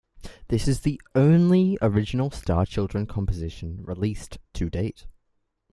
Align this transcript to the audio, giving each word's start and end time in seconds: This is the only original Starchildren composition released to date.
This 0.47 0.67
is 0.67 0.79
the 0.79 0.99
only 1.13 1.77
original 1.79 2.31
Starchildren 2.31 3.07
composition 3.07 3.83
released 3.83 4.39
to 4.53 4.67
date. 4.67 5.05